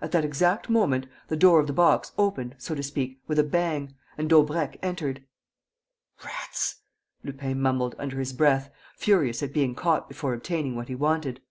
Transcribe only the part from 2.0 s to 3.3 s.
opened, so to speak,